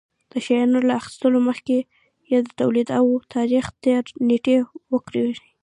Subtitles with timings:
[0.31, 1.77] د شيانو له اخيستلو مخکې
[2.31, 4.57] يې د توليد او تاريختېر نېټې
[4.91, 5.33] وگورئ.